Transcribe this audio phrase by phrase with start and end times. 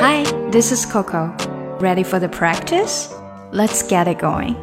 [0.00, 1.32] Hi, this is Coco.
[1.80, 3.08] Ready for the practice?
[3.52, 4.54] Let's get it going.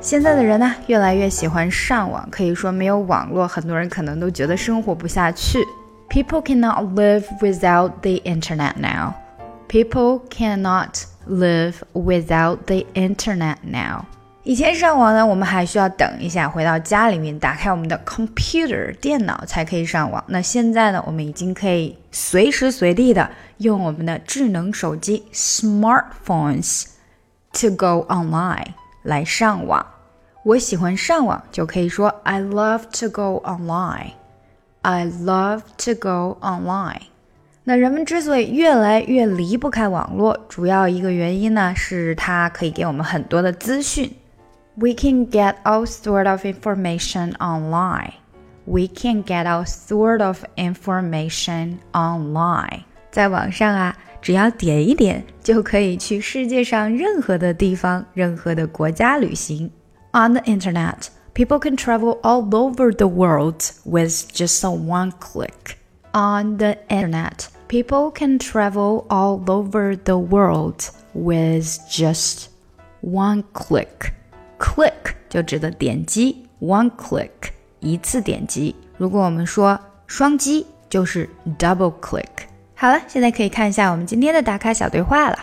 [0.00, 5.58] 现在的人呢，越来越喜欢上网，可以说没有网络，很多人可能都觉得生活不下去。
[6.08, 9.14] People cannot live without the internet now.
[9.68, 14.06] People cannot live without the internet now.
[14.45, 20.21] 以前上网呢，我们还需要等一下，回到家里面打开我们的 computer 电脑才可以上网。
[20.27, 26.87] 那现在呢，我们已经可以随时随地的用我们的智能手机 smartphones
[27.53, 28.73] to go online
[29.03, 29.85] 来上网。
[30.43, 34.11] 我喜欢上网，就可以说 I love to go online.
[34.81, 37.03] I love to go online.
[37.63, 44.13] 那人们之所以越来越离不开网络，主要一个原因呢，是它可以给我们很多的资讯。
[44.76, 48.12] we can get all sort of information online.
[48.66, 52.84] We can get all sort of information online.
[53.10, 59.70] 在网上啊，只要点一点，就可以去世界上任何的地方、任何的国家旅行。
[60.12, 65.76] On the internet, people can travel all over the world with just a one click.
[66.12, 72.48] On the internet, people can travel all over the world with just
[73.00, 74.12] one click.
[74.62, 77.30] Click 就指的点击，one click
[77.80, 78.74] 一次点击。
[78.96, 82.24] 如果我们说双击，就是 double click。
[82.74, 85.38] 好了，现在可以看一下我们今天的打卡小对话了。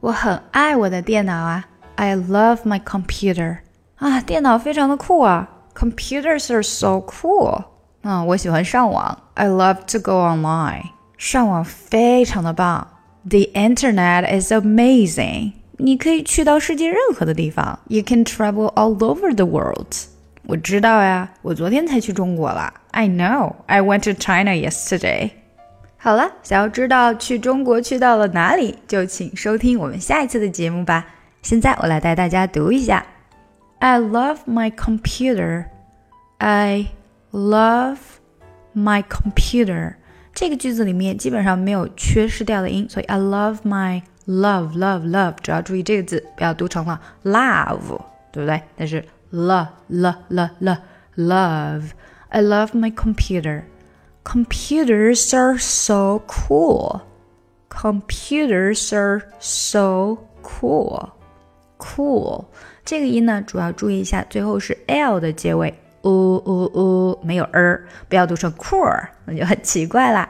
[0.00, 1.64] 我很爱我的电脑啊，
[1.96, 3.58] I love my computer。
[3.96, 7.64] 啊，电脑非常的酷啊，Computers are so cool。
[8.02, 10.90] 嗯，我喜欢上网，I love to go online。
[11.16, 12.86] 上网非常的棒，
[13.28, 15.52] The internet is amazing。
[15.82, 17.78] 你可以去到世界任何的地方。
[17.88, 19.94] You can travel all over the world。
[20.46, 22.72] 我知道呀，我昨天才去中国了。
[22.92, 25.30] I know, I went to China yesterday。
[25.98, 31.06] 好了，想要知道去中国去到了哪里，就请收听我们下一次的节目吧。
[31.42, 33.04] 现在我来带大家读一下：
[33.80, 35.66] I love my computer.
[36.38, 36.86] I
[37.32, 37.98] love
[38.74, 39.94] my computer。
[40.32, 48.00] 这个句子里面基本上没有缺失掉的音，所以 I love my love love love，只要注意这个字，不要读成了 love，
[48.32, 48.62] 对不对？
[48.76, 50.78] 但是 love love love love
[51.16, 53.62] love。I love my computer.
[54.24, 57.00] Computers are so cool.
[57.70, 61.10] Computers are so cool.
[61.78, 62.44] Cool
[62.84, 65.72] 这个音呢，主要注意一下，最后是 l 的结尾，
[66.02, 70.28] 呜呜呜，没有 er，不要读成 cool，那就很奇怪啦。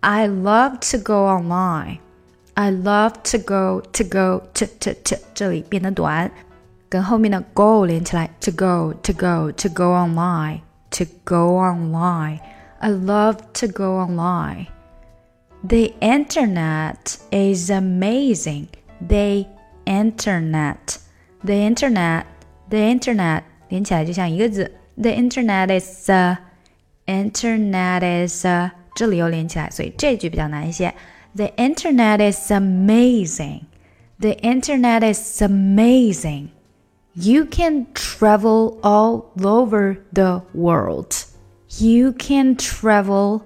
[0.00, 1.98] I love to go online.
[2.56, 6.30] I love to go to go to to to 这里变得短，
[6.88, 12.40] 跟后面的 go 连起来，to go to go to go online to go online.
[12.80, 14.66] I love to go online.
[15.66, 18.66] The internet is amazing.
[19.00, 19.46] The
[19.84, 20.98] internet,
[21.42, 22.24] the internet,
[22.68, 24.72] the internet 连起来就像一个字。
[24.96, 26.38] The internet is a,
[27.06, 30.92] internet is a，这里又连起来，所以这句比较难一些。
[31.36, 33.66] the internet is amazing.
[34.18, 36.50] The internet is amazing.
[37.14, 41.24] You can travel all over the world.
[41.78, 43.42] You can travel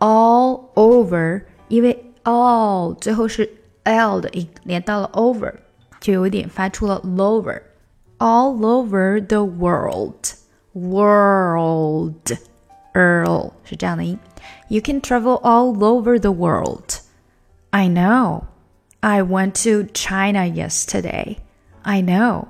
[0.00, 3.48] all over，因为 all 最后是
[3.84, 5.54] l 的音，连到了 over，
[6.00, 10.34] 就有点发出了 lower。All over the world,
[10.72, 12.36] world,
[12.94, 14.18] earl 是这样的音。
[14.68, 17.00] You can travel all over the world.
[17.72, 18.46] I know.
[19.02, 21.38] I went to China yesterday.
[21.84, 22.48] I know.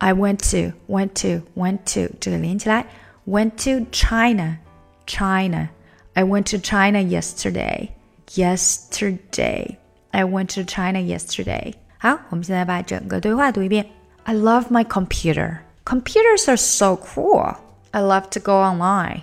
[0.00, 2.86] I went to, went to, went to 这个连起来，
[3.26, 4.58] went to China,
[5.06, 5.70] China.
[6.14, 7.90] I went to China yesterday.
[8.34, 9.76] Yesterday.
[10.12, 11.74] I went to China yesterday.
[11.98, 13.86] 好，我们现在把整个对话读一遍。
[14.24, 15.58] I love my computer.
[15.84, 17.56] Computers are so cool.
[17.90, 19.22] I love to go online.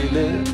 [0.15, 0.47] it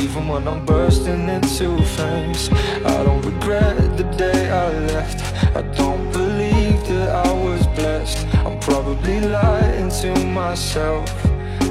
[0.00, 2.50] Even when I'm bursting into flames
[2.84, 5.20] I don't regret the day I left.
[5.56, 8.26] I don't believe that I was blessed.
[8.46, 11.08] I'm probably lying to myself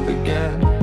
[0.08, 0.81] again